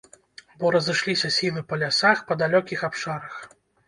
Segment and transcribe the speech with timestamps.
[0.61, 3.37] Бо разышліся сілы па лясах, па далёкіх абшарах.